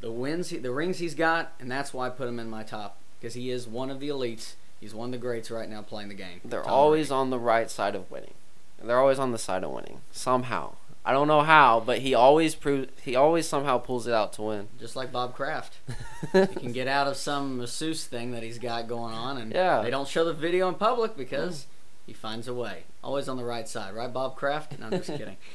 [0.00, 2.98] the wins, the rings he's got, and that's why I put him in my top
[3.20, 4.54] because he is one of the elites.
[4.80, 6.40] He's one of the greats right now playing the game.
[6.44, 7.18] They're Tom always Brady.
[7.20, 8.34] on the right side of winning.
[8.82, 10.74] They're always on the side of winning somehow.
[11.04, 14.42] I don't know how, but he always proves he always somehow pulls it out to
[14.42, 14.68] win.
[14.78, 15.78] just like Bob Kraft.
[16.32, 19.80] he can get out of some masseuse thing that he's got going on, and Yeah.
[19.82, 21.66] they don't show the video in public because
[22.06, 22.84] he finds a way.
[23.02, 24.78] Always on the right side, right, Bob Kraft?
[24.78, 25.36] No, I'm just kidding.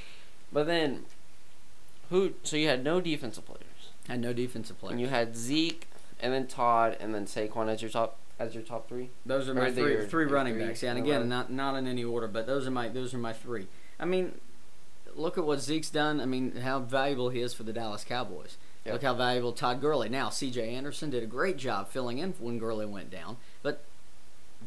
[0.52, 1.06] But then,
[2.12, 2.34] who?
[2.44, 5.02] So you had no defensive players, Had no defensive and players.
[5.02, 5.88] you had Zeke,
[6.20, 9.10] and then Todd, and then Saquon as your top as your top three.
[9.26, 10.84] Those are my three running three backs.
[10.84, 13.34] Yeah, and again, not not in any order, but those are my those are my
[13.34, 13.68] three.
[14.00, 14.34] I mean,
[15.18, 16.20] look at what Zeke's done.
[16.22, 18.58] I mean, how valuable he is for the Dallas Cowboys.
[18.86, 18.94] Yep.
[18.94, 20.10] Look how valuable Todd Gurley.
[20.10, 20.76] Now, C.J.
[20.76, 23.84] Anderson did a great job filling in when Gurley went down, but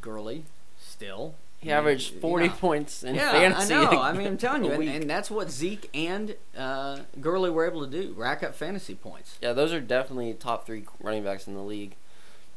[0.01, 0.45] Gurley
[0.79, 2.55] still He averaged you forty know.
[2.55, 3.75] points in yeah, fantasy.
[3.75, 4.01] I know.
[4.01, 7.85] I mean, I'm telling you, and, and that's what Zeke and uh, Gurley were able
[7.85, 9.37] to do: rack up fantasy points.
[9.43, 11.95] Yeah, those are definitely top three running backs in the league.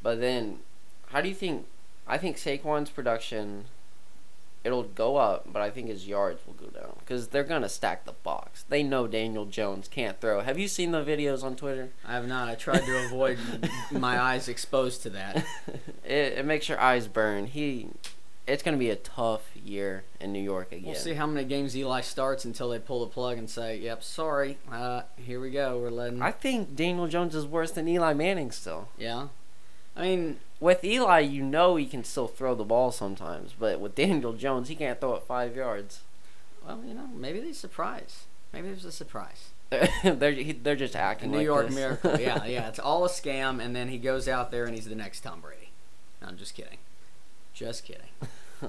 [0.02, 0.60] But then,
[1.08, 1.66] how do you think?
[2.08, 3.66] I think Saquon's production,
[4.64, 8.06] it'll go up, but I think his yards will go down because they're gonna stack
[8.06, 8.66] the box.
[8.68, 10.42] They know Daniel Jones can't throw.
[10.42, 11.90] Have you seen the videos on Twitter?
[12.06, 12.50] I have not.
[12.50, 13.40] I tried to avoid
[13.92, 15.46] my eyes exposed to that.
[16.04, 17.48] it, it makes your eyes burn.
[17.48, 17.88] He,
[18.48, 20.86] it's gonna be a tough year in New York again.
[20.86, 24.04] We'll see how many games Eli starts until they pull the plug and say, "Yep,
[24.04, 25.80] sorry, uh, here we go.
[25.80, 28.90] We're letting." I think Daniel Jones is worse than Eli Manning still.
[28.98, 29.28] yeah,
[29.96, 33.96] I mean, With Eli, you know he can still throw the ball sometimes, but with
[33.96, 36.02] Daniel Jones, he can't throw it five yards.
[36.66, 38.26] well, you know, maybe they surprise.
[38.52, 39.50] Maybe there's a surprise.
[40.04, 41.76] they're they're just A acting New like York this.
[41.76, 42.20] miracle.
[42.20, 42.68] Yeah, yeah.
[42.68, 45.40] It's all a scam, and then he goes out there and he's the next Tom
[45.42, 45.70] Brady.
[46.22, 46.80] No, I'm just kidding.
[47.54, 48.10] Just kidding.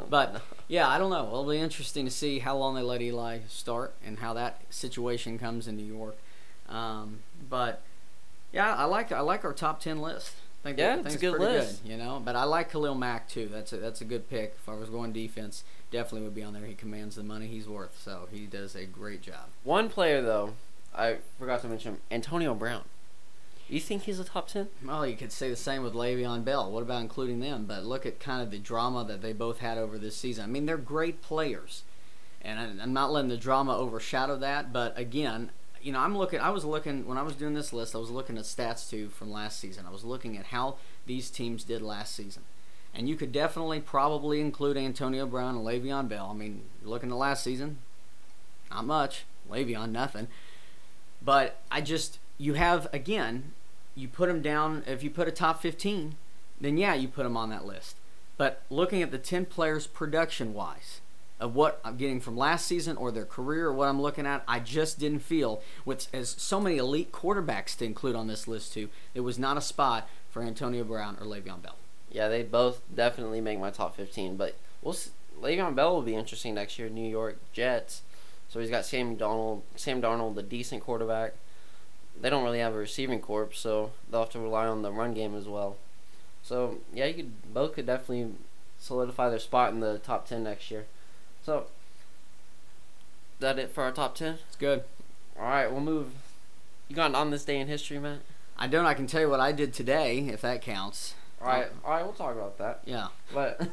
[0.08, 1.26] But yeah, I don't know.
[1.26, 5.36] It'll be interesting to see how long they let Eli start and how that situation
[5.36, 6.16] comes in New York.
[6.68, 7.82] Um, but
[8.52, 10.30] yeah, I like I like our top ten list.
[10.62, 11.82] Think Yeah, it's a good list.
[11.82, 13.48] Good, you know, but I like Khalil Mack too.
[13.50, 14.56] That's a that's a good pick.
[14.60, 16.66] If I was going defense, definitely would be on there.
[16.66, 19.48] He commands the money he's worth, so he does a great job.
[19.64, 20.54] One player though,
[20.94, 22.82] I forgot to mention Antonio Brown.
[23.70, 24.68] You think he's a top ten?
[24.84, 26.70] Well, you could say the same with Le'Veon Bell.
[26.70, 27.64] What about including them?
[27.66, 30.44] But look at kind of the drama that they both had over this season.
[30.44, 31.84] I mean, they're great players,
[32.42, 34.72] and I'm not letting the drama overshadow that.
[34.72, 36.40] But again, you know, I'm looking.
[36.40, 37.94] I was looking when I was doing this list.
[37.94, 39.86] I was looking at stats too from last season.
[39.86, 42.42] I was looking at how these teams did last season,
[42.94, 46.28] and you could definitely probably include Antonio Brown and Le'Veon Bell.
[46.30, 47.78] I mean, looking at last season,
[48.70, 49.24] not much.
[49.50, 50.28] Le'Veon, nothing.
[51.22, 53.52] But I just you have again,
[53.94, 54.82] you put them down.
[54.86, 56.16] If you put a top fifteen,
[56.60, 57.96] then yeah, you put them on that list.
[58.36, 60.99] But looking at the ten players production wise
[61.40, 64.44] of what I'm getting from last season or their career or what I'm looking at,
[64.46, 68.74] I just didn't feel with as so many elite quarterbacks to include on this list
[68.74, 68.90] too.
[69.14, 71.76] it was not a spot for Antonio Brown or Le'Veon Bell.
[72.10, 74.36] Yeah, they both definitely make my top fifteen.
[74.36, 75.10] But we'll see.
[75.40, 76.88] Le'Veon Bell will be interesting next year.
[76.88, 78.02] New York Jets.
[78.48, 81.34] So he's got Sam Donald, Sam Darnold, the decent quarterback.
[82.20, 85.14] They don't really have a receiving corps, so they'll have to rely on the run
[85.14, 85.76] game as well.
[86.42, 88.32] So yeah, you could both could definitely
[88.78, 90.86] solidify their spot in the top ten next year.
[91.44, 91.66] So
[93.38, 94.38] that it for our top ten.
[94.46, 94.84] It's good.
[95.38, 96.12] All right, we'll move.
[96.88, 98.18] You got on this day in history, Matt?
[98.58, 98.84] I don't.
[98.84, 101.14] I can tell you what I did today, if that counts.
[101.40, 102.80] All right, um, all right, we'll talk about that.
[102.84, 103.08] Yeah.
[103.32, 103.66] But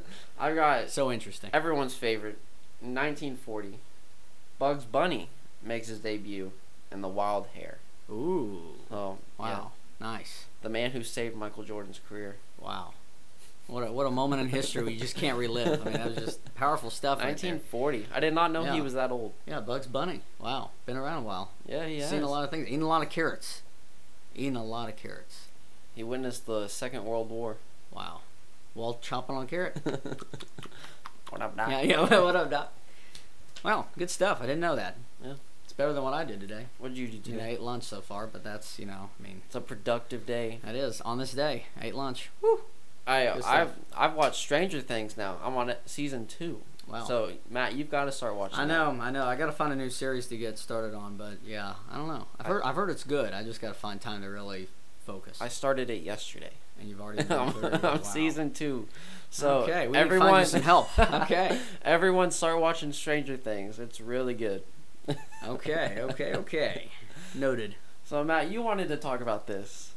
[0.40, 1.50] I got So interesting.
[1.52, 2.38] everyone's favorite,
[2.80, 3.78] 1940.
[4.58, 5.28] Bugs Bunny
[5.62, 6.52] makes his debut
[6.90, 7.78] in The Wild Hare.
[8.10, 8.60] Ooh.
[8.90, 9.72] Oh, Wow.
[10.00, 10.06] yeah.
[10.06, 10.46] Nice.
[10.62, 12.36] The man who saved Michael Jordan's career.
[12.58, 12.94] Wow.
[13.68, 15.80] What a, what a moment in history we just can't relive.
[15.80, 17.18] I mean, that was just powerful stuff.
[17.20, 17.52] right there.
[17.52, 18.06] 1940.
[18.14, 19.32] I did not know he was that old.
[19.46, 20.20] Yeah, Bugs Bunny.
[20.38, 20.70] Wow.
[20.84, 21.50] Been around a while.
[21.66, 22.10] Yeah, he has.
[22.10, 22.66] Seen a lot of things.
[22.68, 23.62] Eating a lot of carrots.
[24.34, 25.46] Eating a lot of carrots.
[25.94, 27.56] He witnessed the Second World War.
[27.90, 28.20] Wow.
[28.74, 29.78] while chopping on a carrot.
[31.30, 31.70] what up, Doc?
[31.70, 32.00] yeah, yeah.
[32.20, 32.72] What up, Doc?
[33.62, 34.38] Well, good stuff.
[34.40, 34.96] I didn't know that.
[35.24, 35.34] Yeah.
[35.64, 36.66] It's better than what I did today.
[36.78, 37.30] What did you do?
[37.30, 39.60] You know, I ate lunch so far, but that's you know, I mean, It's a
[39.60, 40.58] productive day.
[40.64, 41.66] that is on this day.
[41.80, 42.30] I ate lunch.
[42.42, 42.60] Woo.
[43.06, 43.72] I I've.
[43.96, 45.36] I've watched Stranger Things now.
[45.44, 46.60] I'm on season two.
[46.88, 47.04] Wow.
[47.04, 48.58] So Matt, you've got to start watching.
[48.58, 48.68] I that.
[48.68, 49.24] know, I know.
[49.24, 52.26] I gotta find a new series to get started on, but yeah, I don't know.
[52.38, 53.32] I've heard, I've heard it's good.
[53.32, 54.68] I just gotta find time to really
[55.06, 55.38] focus.
[55.40, 56.50] I started it yesterday.
[56.80, 57.24] and you've already.
[57.30, 58.00] I'm, Wow.
[58.02, 58.88] season two.
[59.30, 60.88] So okay, we everyone need to find some help.
[61.22, 63.78] Okay, everyone start watching Stranger Things.
[63.78, 64.62] It's really good.
[65.46, 66.88] okay, okay, okay.
[67.34, 67.76] Noted.
[68.04, 69.91] So Matt, you wanted to talk about this.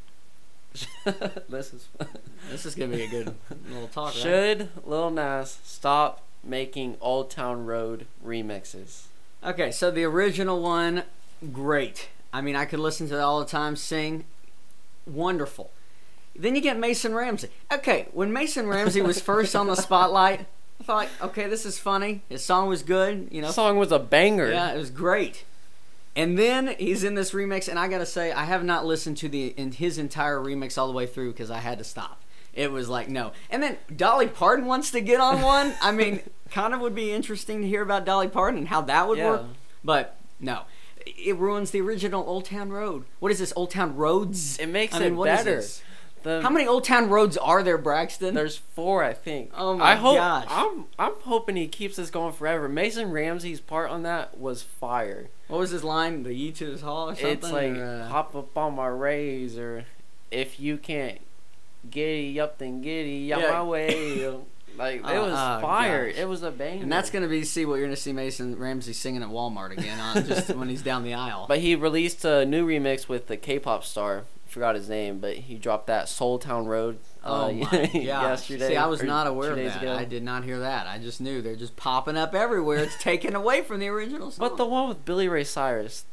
[1.49, 1.87] this is
[2.51, 3.33] This is gonna be a good
[3.69, 4.13] little talk.
[4.13, 4.15] Right?
[4.15, 9.05] should Lil Nas stop making Old Town Road remixes?
[9.43, 11.03] Okay, so the original one,
[11.51, 12.09] great.
[12.31, 14.25] I mean, I could listen to it all the time, sing,
[15.05, 15.71] wonderful.
[16.35, 17.49] Then you get Mason Ramsey.
[17.71, 20.45] Okay, when Mason Ramsey was first on the spotlight,
[20.81, 22.21] I thought, okay, this is funny.
[22.27, 23.47] His song was good, you know.
[23.47, 24.51] The song was a banger.
[24.51, 25.45] Yeah, it was great.
[26.15, 29.29] And then he's in this remix, and I gotta say, I have not listened to
[29.29, 32.21] the in his entire remix all the way through because I had to stop.
[32.53, 33.33] It was like no.
[33.49, 35.73] And then Dolly Parton wants to get on one.
[35.81, 39.07] I mean, kind of would be interesting to hear about Dolly Parton and how that
[39.09, 39.29] would Yeah.
[39.29, 39.43] work.
[39.83, 40.61] But no,
[41.05, 43.03] it ruins the original Old Town Road.
[43.19, 43.51] What is this?
[43.57, 44.57] Old Town Roads?
[44.57, 45.63] It makes I mean, it what is better.
[46.25, 46.41] This?
[46.41, 48.33] The, How many Old Town Roads are there, Braxton?
[48.35, 49.51] There's four, I think.
[49.55, 50.45] Oh my I hope, gosh.
[50.49, 52.67] I'm I'm hoping he keeps this going forever.
[52.67, 55.29] Mason Ramsey's part on that was fire.
[55.47, 56.23] what was his line?
[56.23, 57.31] The Ye to his hall or something?
[57.31, 59.85] It's like or, uh, hop up on my rays or
[60.31, 61.19] if you can't
[61.89, 63.51] giddy up then giddy out Yeah.
[63.51, 64.25] my way.
[64.77, 66.09] like it Oh, was oh, fire.
[66.09, 66.19] gosh.
[66.19, 66.81] It was a bang.
[66.81, 69.99] And that's gonna be see what you're gonna see Mason Ramsey singing at Walmart again
[69.99, 71.45] on just when he's down the aisle.
[71.47, 74.23] But he released a new remix with the K-pop star.
[74.55, 76.97] Forgot his name, but he dropped that Seoul Town Road.
[77.25, 77.93] oh uh, my gosh!
[77.93, 78.69] yesterday.
[78.69, 79.81] See, I was not aware of that.
[79.81, 79.93] ago.
[79.93, 80.87] I did not hear that.
[80.87, 82.77] I just knew they're just popping up everywhere.
[82.77, 84.47] It's taken away from the original song.
[84.47, 86.05] But the one with Billy Ray Cyrus,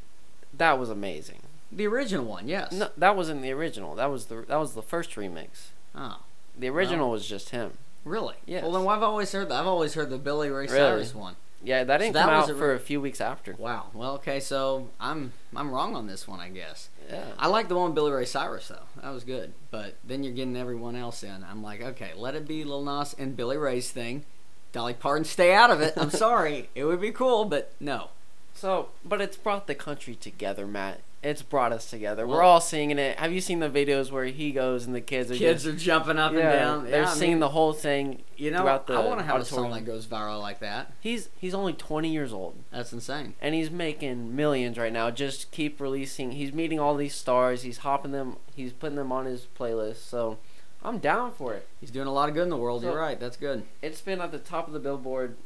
[0.52, 1.38] that was amazing.
[1.70, 2.72] the original one, yes.
[2.72, 3.94] No, that wasn't the original.
[3.94, 5.68] That was the that was the first remix.
[5.94, 6.18] Oh,
[6.58, 7.78] The original was just him.
[8.04, 8.34] really?
[8.44, 8.64] Yes.
[8.64, 9.60] Well, then I've always heard that.
[9.60, 10.68] I've always heard the Billy Ray Really?
[10.78, 11.36] Cyrus one.
[11.64, 13.54] Yeah, that didn't that come out a for a few weeks after.
[13.56, 13.86] Wow.
[13.94, 16.88] Well, okay, so I'm I'm wrong on this one, I guess.
[17.08, 17.24] Yeah.
[17.38, 18.86] I like the one with Billy Ray Cyrus though.
[19.00, 19.52] That was good.
[19.70, 21.44] But then you're getting everyone else in.
[21.48, 24.24] I'm like, okay, let it be Lil Nas and Billy Ray's thing.
[24.72, 25.94] Dolly Parton, stay out of it.
[25.96, 26.70] I'm sorry.
[26.74, 28.08] It would be cool, but no.
[28.54, 31.00] So, but it's brought the country together, Matt.
[31.22, 32.26] It's brought us together.
[32.26, 33.16] We're all singing it.
[33.20, 35.78] Have you seen the videos where he goes and the kids are Kids just, are
[35.78, 36.84] jumping up yeah, and down.
[36.90, 38.22] They're yeah, I mean, the whole thing.
[38.36, 40.92] You know, throughout the I want to have a song that goes viral like that.
[40.98, 43.34] He's he's only 20 years old That's insane.
[43.40, 45.12] and he's making millions right now.
[45.12, 46.32] Just keep releasing.
[46.32, 47.62] He's meeting all these stars.
[47.62, 48.38] He's hopping them.
[48.56, 49.98] He's putting them on his playlist.
[49.98, 50.38] So,
[50.82, 51.68] I'm down for it.
[51.80, 52.82] He's doing a lot of good in the world.
[52.82, 53.20] So- You're right.
[53.20, 53.62] That's good.
[53.80, 55.36] It's been at the top of the Billboard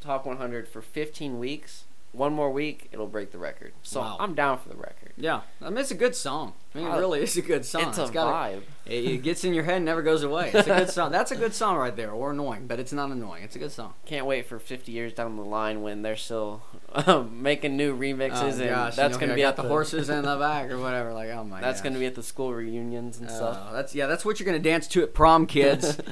[0.00, 1.84] Top 100 for 15 weeks.
[2.16, 3.72] One more week, it'll break the record.
[3.82, 4.16] So Wow.
[4.18, 5.12] I'm down for the record.
[5.18, 6.54] Yeah, I mean it's a good song.
[6.74, 7.88] I mean, it Uh, really is a good song.
[7.88, 8.62] It's a got vibe.
[8.86, 10.50] it, it gets in your head and never goes away.
[10.52, 11.10] It's a good song.
[11.12, 12.10] That's a good song right there.
[12.10, 13.42] Or annoying, but it's not annoying.
[13.44, 13.94] It's a good song.
[14.04, 16.62] Can't wait for 50 years down the line when they're still
[16.94, 20.08] um, making new remixes oh, and gosh, that's you know, gonna be at the, horses
[20.10, 21.12] in the back or whatever.
[21.12, 21.60] Like, oh my.
[21.60, 21.64] God.
[21.66, 21.90] That's gosh.
[21.90, 23.58] gonna be at the school reunions and stuff.
[23.70, 24.06] Oh, that's yeah.
[24.06, 25.98] That's what you're gonna dance to at prom, kids.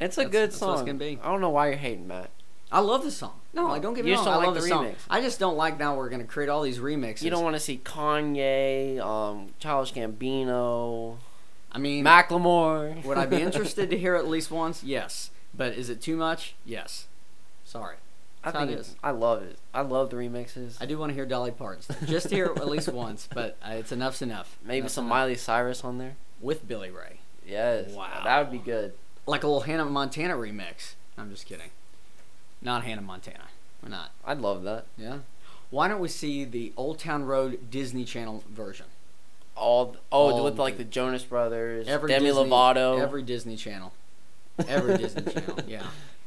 [0.00, 0.68] It's a That's- good that's song.
[0.70, 1.18] what it's gonna be.
[1.22, 2.30] I don't know why you're hating, Matt.
[2.72, 3.34] I love the song.
[3.52, 4.26] No, like don't get me You wrong.
[4.28, 4.86] I like love the the, song.
[4.86, 4.94] remix.
[5.08, 7.22] I just don't like now we're gonna create all these remixes.
[7.22, 11.16] You don't want to see Kanye, um, Childish Gambino,
[11.70, 13.04] I mean, Macklemore.
[13.04, 14.82] would I be interested to hear it at least once?
[14.82, 15.30] Yes.
[15.56, 16.54] But is it too much?
[16.64, 17.06] Yes.
[17.64, 17.96] Sorry.
[18.42, 18.96] I That's how think it is.
[19.02, 19.58] I love it.
[19.72, 20.76] I love the remixes.
[20.80, 21.88] I do want to hear Dolly Parton's.
[22.06, 24.58] Just to hear it at least once, but uh, it's enough's enough.
[24.64, 25.14] Maybe Enough's some enough.
[25.16, 26.16] Miley Cyrus on there.
[26.40, 27.90] with Billy Ray, Yes.
[27.92, 28.20] Wow.
[28.24, 28.92] That would be good.
[29.26, 30.94] like a little Hannah Montana remix.
[31.16, 31.70] I'm just kidding.
[32.64, 33.44] Not Hannah Montana.
[33.82, 34.10] We're not.
[34.24, 34.86] I'd love that.
[34.96, 35.18] Yeah.
[35.70, 38.86] Why don't we see the Old Town Road Disney Channel version?
[39.56, 43.00] All oh All with like the- Jonas Brothers, Every Demi Disney, Lovato.
[43.00, 43.92] Every Disney Channel.
[44.66, 45.58] Every Disney Channel.
[45.66, 45.86] Yeah.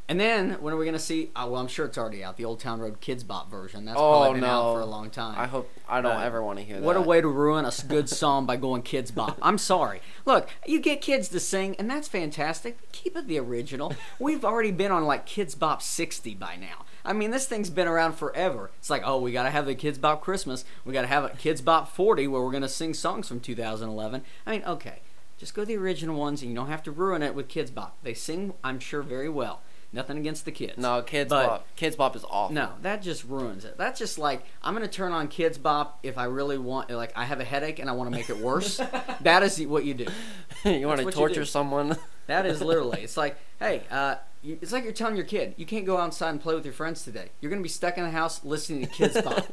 [0.10, 1.32] And then when are we gonna see?
[1.36, 2.38] Uh, well, I'm sure it's already out.
[2.38, 3.84] The Old Town Road Kidz Bop version.
[3.84, 4.74] That's Oh, probably been out no.
[4.76, 5.38] for a long time.
[5.38, 6.84] I hope I don't Uh, ever want to hear that.
[6.84, 9.38] What a way to ruin a good song by going Kidz Bop.
[9.42, 10.02] I'm sorry.
[10.26, 12.90] Look, you get kids to sing, and that's fantastic.
[12.94, 13.94] Keep it the original.
[14.18, 16.86] We've already been on like Kidz Bop 60 by now.
[17.04, 18.72] I mean, this thing's been around forever.
[18.80, 20.64] It's like, oh, we got to have the Kidz Bop Christmas.
[20.86, 23.42] We got to have a Kidz Bop 40 where we're going to sing songs from
[23.42, 24.24] 2011.
[24.46, 25.02] I mean, okay.
[25.38, 27.98] Just go the original ones, and you don't have to ruin it with Kidz Bop.
[28.04, 29.62] They sing, I'm sure, very well.
[29.98, 30.78] Nothing against the kids.
[30.78, 31.68] No, Kids But- Bop.
[31.76, 32.54] Kidz Bop is awful.
[32.54, 33.80] No, that just ruins it.
[33.80, 36.92] That's just like I'm gonna turn on Kidz Bop if I really want.
[36.92, 38.78] Like I have a headache and I want to make it worse.
[39.22, 40.06] that is what you do.
[40.70, 41.98] you want to torture someone?
[42.28, 43.04] That is literally.
[43.04, 46.32] It's like, hey, uh, you, it's like you're telling your kid, you can't go outside
[46.32, 47.30] and play with your friends today.
[47.40, 49.48] You're gonna be stuck in the house listening to Kidz Bop.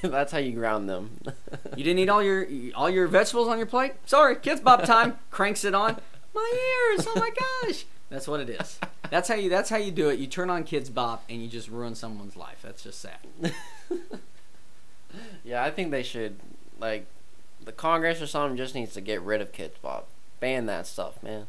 [0.00, 1.18] That's how you ground them.
[1.76, 3.92] you didn't eat all your all your vegetables on your plate.
[4.06, 5.18] Sorry, Kidz Bop time.
[5.30, 6.00] Cranks it on.
[6.34, 7.06] My ears.
[7.06, 7.30] Oh my
[7.68, 7.84] gosh.
[8.08, 8.78] That's what it is.
[9.10, 9.50] That's how you.
[9.50, 10.18] That's how you do it.
[10.18, 12.58] You turn on Kidz Bop and you just ruin someone's life.
[12.62, 13.18] That's just sad.
[15.44, 16.36] yeah, I think they should
[16.78, 17.06] like
[17.64, 20.06] the Congress or something just needs to get rid of Kidz Bop.
[20.38, 21.46] Ban that stuff, man.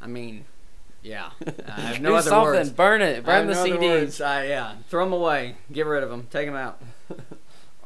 [0.00, 0.44] I mean,
[1.02, 1.30] yeah.
[1.68, 2.54] I have no Do other something.
[2.54, 2.70] words.
[2.70, 3.24] Burn it.
[3.24, 4.20] Burn the no CDs.
[4.20, 5.56] yeah, throw them away.
[5.72, 6.28] Get rid of them.
[6.30, 6.80] Take them out.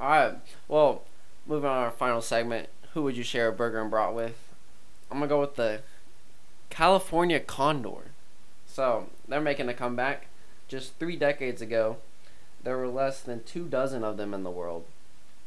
[0.00, 0.34] All right.
[0.68, 1.02] Well,
[1.46, 2.68] moving on to our final segment.
[2.92, 4.36] Who would you share a burger and brat with?
[5.10, 5.80] I'm gonna go with the
[6.74, 8.10] California Condor.
[8.66, 10.26] So they're making a comeback.
[10.66, 11.98] Just three decades ago,
[12.64, 14.84] there were less than two dozen of them in the world.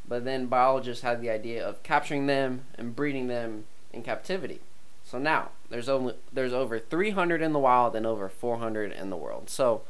[0.08, 4.62] But then biologists had the idea of capturing them and breeding them in captivity.
[5.04, 9.18] So now there's only there's over 300 in the wild and over 400 in the
[9.18, 9.50] world.
[9.50, 9.82] So,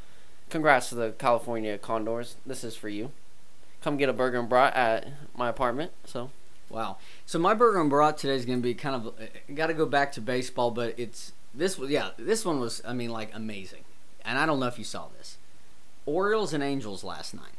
[0.49, 2.37] congrats to the California Condors.
[2.47, 3.11] This is for you.
[3.83, 5.91] Come get a burger and brat at my apartment.
[6.03, 6.31] So
[6.69, 6.97] Wow.
[7.25, 9.73] So my burger and brat today is going to be kind of uh, got to
[9.73, 13.31] go back to baseball, but it's this was yeah this one was I mean like
[13.33, 13.85] amazing,
[14.25, 15.37] and I don't know if you saw this,
[16.05, 17.53] Orioles and Angels last night.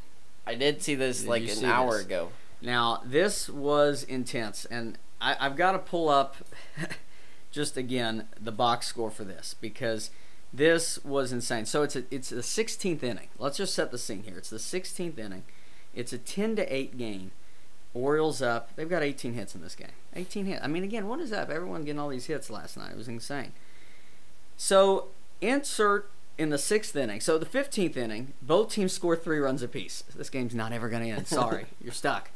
[0.46, 2.06] I did see this Did like an hour this?
[2.06, 2.30] ago.
[2.60, 6.36] Now this was intense, and I, I've got to pull up
[7.50, 10.10] just again the box score for this because
[10.52, 11.66] this was insane.
[11.66, 13.28] So it's a it's the 16th inning.
[13.38, 14.38] Let's just set the scene here.
[14.38, 15.44] It's the 16th inning.
[15.94, 17.32] It's a 10 to 8 game.
[17.94, 18.74] Orioles up.
[18.76, 19.88] They've got 18 hits in this game.
[20.14, 20.60] 18 hits.
[20.62, 21.50] I mean, again, what is up?
[21.50, 22.92] Everyone getting all these hits last night.
[22.92, 23.52] It was insane.
[24.56, 25.08] So
[25.40, 27.20] insert in the sixth inning.
[27.20, 30.04] So the 15th inning, both teams score three runs apiece.
[30.14, 31.26] This game's not ever going to end.
[31.26, 32.30] Sorry, you're stuck.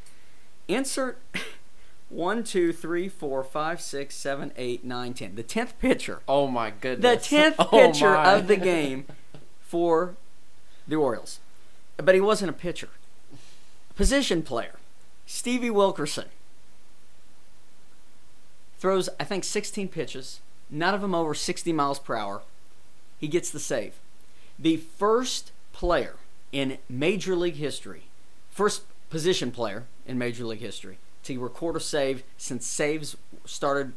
[0.68, 1.18] Insert
[2.08, 5.34] one, two, three, four, five, six, seven, eight, nine, ten.
[5.34, 6.20] The tenth pitcher.
[6.26, 7.22] Oh my goodness.
[7.28, 8.32] The tenth Oh pitcher my.
[8.34, 9.06] of the game
[9.60, 10.14] for
[10.86, 11.40] the Orioles.
[11.96, 12.88] But he wasn't a pitcher.
[13.94, 14.74] Position player.
[15.26, 16.26] Stevie Wilkerson.
[18.78, 22.42] Throws, I think, 16 pitches, none of them over 60 miles per hour.
[23.18, 23.94] He gets the save.
[24.58, 26.16] The first player
[26.50, 28.04] in Major League history,
[28.50, 33.92] first position player in Major League history to record a save since saves started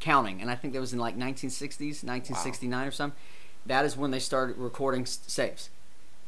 [0.00, 3.18] counting, and I think that was in like 1960s, 1969 or something.
[3.66, 5.70] That is when they started recording saves.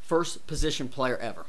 [0.01, 1.45] First position player ever,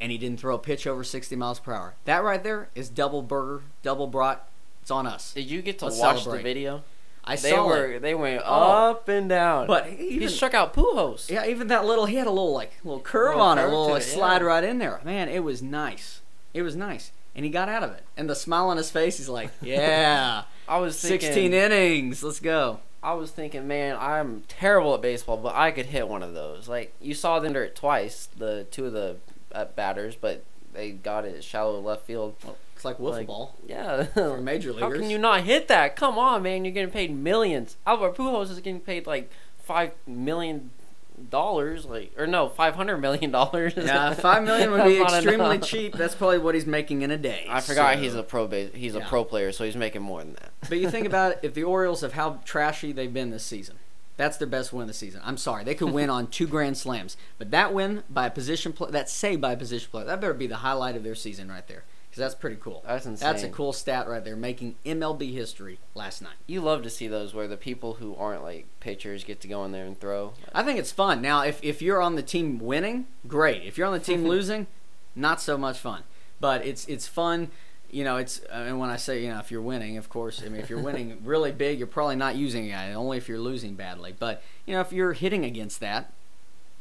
[0.00, 1.94] and he didn't throw a pitch over 60 miles per hour.
[2.04, 4.46] That right there is double burger, double brat.
[4.82, 5.32] It's on us.
[5.34, 6.38] Did you get to Let's watch celebrate.
[6.38, 6.84] the video?
[7.24, 8.02] I they saw were it.
[8.02, 8.90] they went Oh.
[8.90, 9.66] up and down.
[9.66, 11.28] But he even, struck out Pujols.
[11.28, 13.66] yeah, even that little, he had a little like little curve Little on it, a
[13.66, 14.46] little like, it, slide yeah.
[14.46, 15.00] right in there.
[15.04, 16.20] Man, it was nice.
[16.54, 18.04] It was nice, and he got out of it.
[18.16, 22.38] And the smile on his face, he's like, "Yeah, I was thinking, 16 innings, let's
[22.38, 26.32] go." I was thinking, man, I'm terrible at baseball, but I could hit one of
[26.32, 26.68] those.
[26.68, 29.16] Like you saw them do it twice, the two of the
[29.56, 32.34] uh, batters, but they got it shallow left field.
[32.74, 34.92] It's like wiffle Like, ball Yeah, for major leaguers.
[34.92, 35.96] How can you not hit that?
[35.96, 36.64] Come on, man!
[36.64, 37.76] You're getting paid millions.
[37.86, 39.30] Albert Pujols is getting paid like
[39.62, 40.70] five million
[41.30, 43.72] dollars, like or no, five hundred million dollars.
[43.76, 45.68] Yeah, five million would be extremely enough.
[45.68, 45.94] cheap.
[45.96, 47.46] That's probably what he's making in a day.
[47.48, 48.70] I forgot so- he's a pro base.
[48.74, 49.08] He's a Yeah.
[49.08, 50.52] pro player, so he's making more than that.
[50.68, 53.76] But you think about it, if the Orioles of how trashy they've been this season,
[54.16, 55.20] that's their best win of the season.
[55.24, 58.72] I'm sorry, they could win on two grand slams, but that win by a position
[58.72, 61.48] play, that save by a position player, that better be the highlight of their season
[61.48, 62.82] right there, because that's pretty cool.
[62.86, 63.26] That's insane.
[63.28, 66.36] That's a cool stat right there, making MLB history last night.
[66.46, 69.64] You love to see those where the people who aren't like pitchers get to go
[69.64, 70.32] in there and throw.
[70.54, 71.20] I think it's fun.
[71.20, 73.62] Now, if if you're on the team winning, great.
[73.64, 74.66] If you're on the team losing,
[75.14, 76.04] not so much fun.
[76.40, 77.50] But it's it's fun.
[77.90, 80.42] You know, it's uh, and when I say you know if you're winning, of course,
[80.44, 82.92] I mean if you're winning really big, you're probably not using a guy.
[82.92, 84.14] Only if you're losing badly.
[84.18, 86.12] But you know if you're hitting against that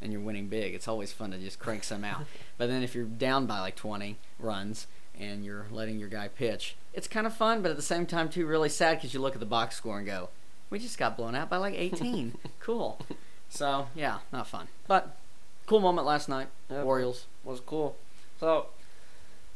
[0.01, 2.23] and you're winning big, it's always fun to just crank some out.
[2.57, 4.87] but then if you're down by like 20 runs
[5.17, 8.29] and you're letting your guy pitch, it's kind of fun, but at the same time
[8.29, 10.29] too really sad because you look at the box score and go,
[10.69, 12.37] we just got blown out by like 18.
[12.59, 12.99] cool.
[13.49, 15.17] So yeah, not fun, but
[15.65, 16.47] cool moment last night.
[16.69, 16.85] Yep.
[16.85, 17.25] Orioles.
[17.43, 17.95] Was cool.
[18.39, 18.67] So,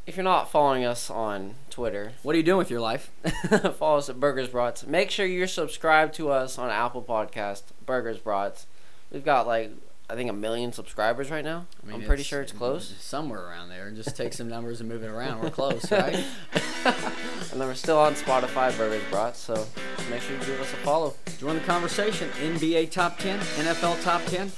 [0.10, 3.12] if you're not following us on Twitter, What are you doing with your life?
[3.78, 4.88] follow us at Burgers Brats.
[4.88, 8.66] Make sure you're subscribed to us on Apple Podcast, Burgers Brats.
[9.12, 9.72] We've got like
[10.10, 11.68] I think a million subscribers right now.
[11.88, 12.96] I am pretty sure it's close.
[13.00, 13.92] Somewhere around there.
[13.92, 15.44] Just take some numbers and move it around.
[15.44, 16.16] We're close, right?
[16.86, 19.38] and then we're still on Spotify, Burgers Brats.
[19.38, 19.68] So
[20.10, 21.14] make sure you give us a follow.
[21.38, 22.30] Join the conversation.
[22.30, 24.52] NBA top 10, NFL top 10.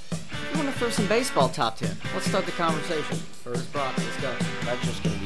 [0.54, 1.90] I want to throw some baseball top 10.
[2.14, 3.18] Let's start the conversation.
[3.18, 4.34] First prop, let's go.
[4.64, 5.21] That's just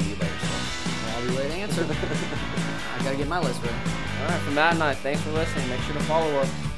[1.29, 1.83] ready to answer.
[1.89, 3.75] I gotta get my list ready.
[4.21, 5.69] All right, from Matt and I, thanks for listening.
[5.69, 6.74] Make sure to follow us.